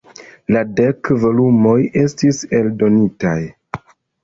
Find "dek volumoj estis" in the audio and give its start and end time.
0.79-2.41